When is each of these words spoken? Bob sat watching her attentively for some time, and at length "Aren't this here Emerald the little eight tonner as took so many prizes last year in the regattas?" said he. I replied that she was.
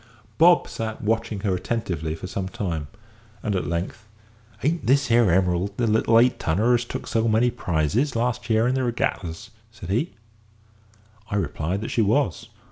Bob 0.39 0.67
sat 0.67 1.03
watching 1.03 1.41
her 1.41 1.53
attentively 1.55 2.15
for 2.15 2.25
some 2.25 2.47
time, 2.49 2.87
and 3.43 3.55
at 3.55 3.67
length 3.67 4.07
"Aren't 4.63 4.87
this 4.87 5.09
here 5.09 5.29
Emerald 5.29 5.77
the 5.77 5.85
little 5.85 6.17
eight 6.19 6.39
tonner 6.39 6.73
as 6.73 6.83
took 6.85 7.05
so 7.05 7.27
many 7.27 7.51
prizes 7.51 8.15
last 8.15 8.49
year 8.49 8.67
in 8.67 8.73
the 8.73 8.83
regattas?" 8.83 9.51
said 9.71 9.91
he. 9.91 10.15
I 11.29 11.35
replied 11.35 11.81
that 11.81 11.91
she 11.91 12.01
was. 12.01 12.49